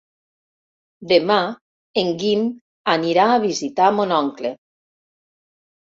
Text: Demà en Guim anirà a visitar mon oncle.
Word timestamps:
Demà 1.11 1.37
en 2.03 2.09
Guim 2.23 2.47
anirà 2.97 3.27
a 3.35 3.39
visitar 3.47 3.93
mon 3.99 4.19
oncle. 4.25 4.57